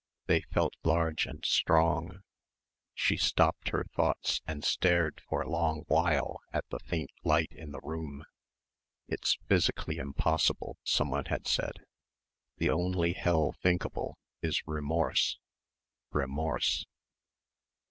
They 0.25 0.41
felt 0.41 0.73
large 0.83 1.27
and 1.27 1.45
strong. 1.45 2.23
She 2.95 3.17
stopped 3.17 3.69
her 3.69 3.85
thoughts 3.95 4.41
and 4.47 4.63
stared 4.65 5.21
for 5.29 5.43
a 5.43 5.47
long 5.47 5.83
while 5.87 6.41
at 6.51 6.67
the 6.71 6.79
faint 6.79 7.11
light 7.23 7.51
in 7.51 7.69
the 7.71 7.81
room.... 7.83 8.25
"It's 9.07 9.37
physically 9.47 9.97
impossible" 9.97 10.79
someone 10.83 11.25
had 11.25 11.45
said... 11.45 11.85
the 12.57 12.71
only 12.71 13.13
hell 13.13 13.51
thinkable 13.61 14.17
is 14.41 14.65
remorse... 14.65 15.37
remorse.... 16.09 16.87